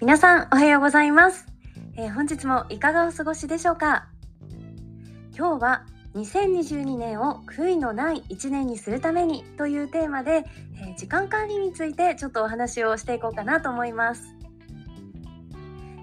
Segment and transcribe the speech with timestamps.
[0.00, 1.44] 皆さんおはようございます、
[1.96, 4.06] えー、本日もいかがお過ごしでしょうか？
[5.36, 10.44] 今日は2022年を悔いのない1年にするためにというテーマで、
[10.80, 14.22] えー、時間管理についてちょっとお話をしていこうかなと思います。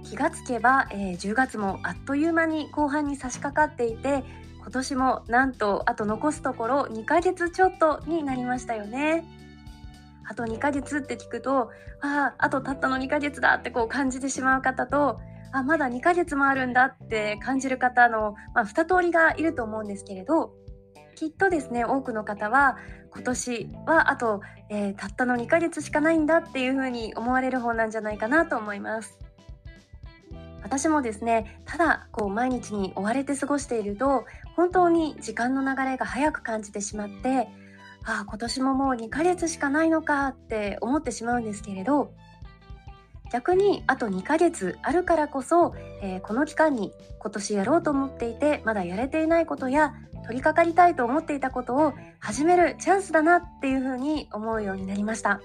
[0.04, 4.26] 気がつけば、えー、10月もあっという間に後半に差し掛かっていて
[4.60, 9.24] 今年もなんとあと残すところ2ヶ月ちょっとになりましたよね。
[10.28, 11.70] あと2ヶ月って聞くと
[12.02, 15.20] あああとたったの2ヶ月だってこう感じてしまう方と
[15.52, 20.54] あまだ2ヶ月もあるんだって感じる方の、まあ、2通りがいると思うんですけれど
[21.16, 22.78] きっとですね多くの方は
[23.12, 29.18] 今年はあと、えー、たったの2ヶ月しかないんだっていうふうに思われる方なんじゃないかなと思います。
[30.62, 34.26] 私もですねただこう毎日に追われて過ごしていると
[34.56, 37.48] 本当に時間の流れが早く感じてしまって
[38.06, 42.14] ああ今年ももう2ヶ月しかないのかって思ってしまうんですけれど
[43.32, 49.94] 逆にあと2ヶ月あるからこそ、えー、この期間に今年やろうと思っていてまだやれていないことや
[50.26, 55.42] 取り掛かりたいと思っていたことを始めるチャンスだなっていうふうに思うようになりました、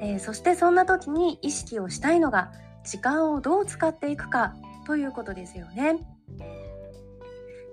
[0.00, 2.52] えー、そしてそんな時に意識をしたいのが
[2.84, 4.54] 時間をどう使っていくか
[4.86, 5.98] ということですよね。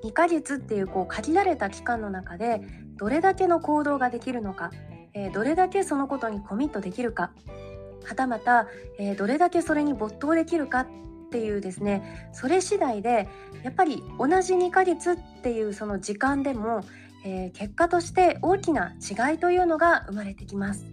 [0.03, 2.61] 2ヶ月っていうこう限られた期間の中で
[2.97, 4.71] どれだけの行動ができるのか、
[5.13, 7.31] えー、どれだけそのことにコミットできるか
[8.03, 10.87] はたまた、えー、どれだけそれに没頭できるかっ
[11.29, 13.27] ていうですねそれ次第で
[13.63, 16.81] やっぱり同じ2ヶ月っていうその時間でも、
[17.25, 20.85] えー、結果として大きな違いというのが生まれてきます。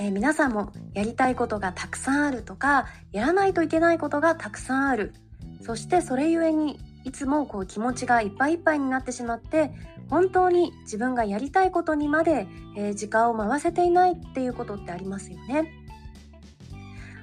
[0.00, 5.12] えー、皆さんもやりたいことがたくさんあるとかやらないといけないことがたくさんある
[5.60, 9.70] そしてそれゆえにいつもこう気持ちがいっぱいいっぱいになってしまって
[10.10, 12.46] 本当に自分がやりたいことにまで、
[12.76, 15.72] えー、時間を回せていないっていうことってありますよね。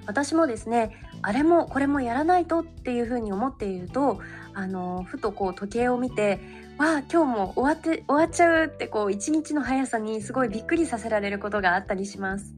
[0.08, 0.92] 私もですね
[1.24, 4.20] あれもこれもやらないとっていうふうに思っていると
[4.54, 6.40] あのふとこう時計を見て
[6.78, 12.54] わあ今日も終わって終わっちゃうってこう一日の速さにすごいびっくりさせられることがあったりします。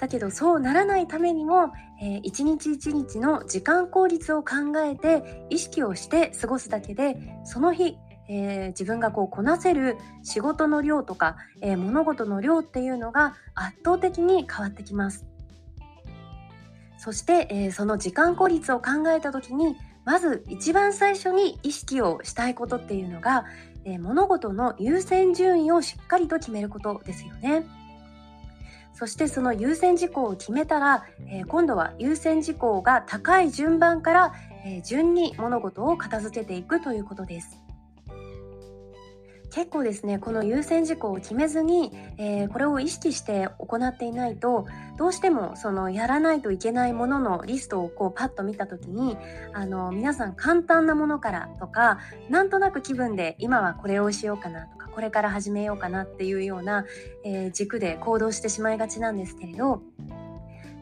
[0.00, 15.26] だけどそうならないためにも、えー、一日一日の時間効率を考えて意識をして過ごすだけでその日、えー、自分がこうこなせる仕事の量とか、えー、物事の量っていうのが圧倒的に変わってきます。
[16.96, 19.76] そして、えー、その時間効率を考えた時に
[20.06, 23.44] まず一番最初に意識をしたいことっていうのが、
[23.84, 27.66] えー、物事の優先順位をしっかりと決めることですよね。
[28.92, 34.34] そしてその優先事項を決めたら、えー、今度は優先事項が高い順番から、
[34.64, 37.60] えー、順に物事を片付けていくということです。
[39.50, 44.66] 結構ですねこの優先事項を決めずに、えー、これを意識して行っていないと
[44.96, 49.16] どうしてもそのやらないといけないもののリストをこうパッと見た時に
[49.52, 51.98] あの皆さん簡単なものからとか
[52.28, 56.84] なんとなく気分で今はこれをしようかなとこれから始めようかなっていうような、
[57.24, 59.82] えー、軸で行動してしまいがちなんですけれど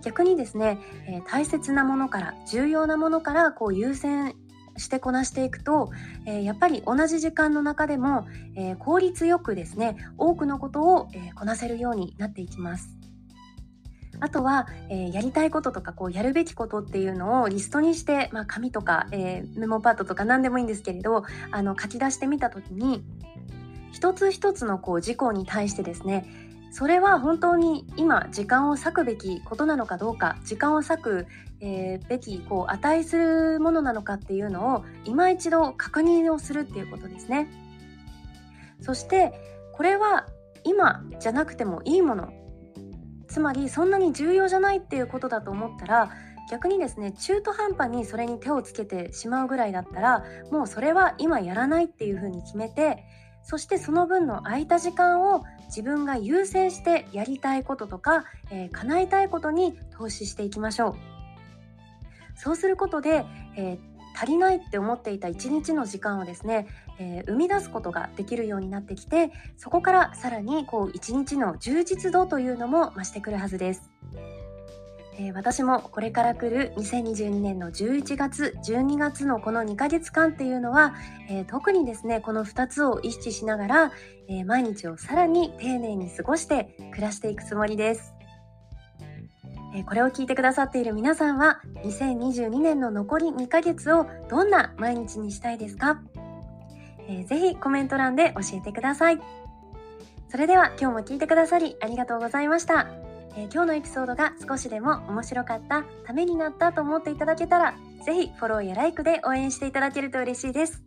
[0.03, 4.35] 逆にですね、えー、大切なものから重要なものからこう優先
[4.77, 5.91] してこなしていくと、
[6.25, 12.99] えー、やっぱり同じ時間の中でも、えー、効率よくですね多くのことを、えー、こなせるようになっていきます。
[14.21, 21.23] あとは、えー、やりたいこととかこうやるべきことっていうのをリストにして、まあ、紙とか、えー、メモパッドとか何でもいいんですけれど
[21.53, 23.05] あの書き出してみた時に
[23.93, 26.27] 一つ一つのこう事項に対してですね
[26.71, 31.27] それは本当に今時間を割くべきことなのかどうか時間を割く、
[31.61, 37.49] えー、べきこう値するものなのかっていうのを今一度確認をするっていうことですね。
[38.81, 39.33] そして
[39.73, 40.27] これは
[40.65, 42.33] 今じゃなくてもいいもの。
[43.29, 46.11] つまりそんなに重要じゃないっていうことだと思ったら
[46.51, 53.05] 逆にですね中途半端にそれに手をつけてしまうぐらいだったらもうそれは今やらないっていうふうに決めて
[53.49, 60.97] そしてその分の空いた時間を自分が優先してやりたいこととか、えー、叶えたいことに投資していきましょう。
[62.37, 63.25] そうすることで、
[63.57, 63.79] えー、
[64.15, 66.67] 足りないって思っていた一日の時間をですね、
[66.99, 73.91] えー、生み出すことができるようになってきてそこからさらにこう一日の充実度というのも増してくるはずです。
[75.21, 80.95] えー、私もこれから来る2022年の11月12月のこの2ヶ月間っていうのは、
[81.29, 83.93] えー、特にですねこの2つを意識しながら、
[84.29, 88.15] えー、毎日をさらに丁寧に過ごして暮らしていくつもりです。
[89.75, 96.01] えこれを聞いてくださっている皆さんは2022年の残り2ヶ月をどんな毎日にしたいですか、
[97.07, 99.21] えー、ぜひコメント欄で教えてください。
[100.31, 103.08] それでは今日も聞いてくださりありがとうございました。
[103.37, 110.83] え、今日のエピソードが少しでも面白かった、ためになったと思っていただけたら、是非フォローやライクで応援していただけると嬉しいです。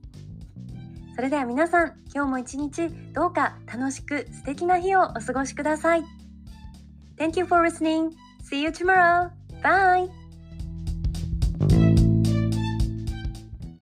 [1.16, 6.04] それでは皆さん、今日も一日どうか楽しく素敵な日をお過ごしください。
[7.18, 8.12] Thank you for listening.
[8.50, 9.30] See you tomorrow.
[9.62, 10.21] Bye.